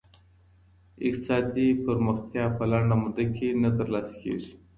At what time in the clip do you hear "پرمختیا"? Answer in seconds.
1.83-2.45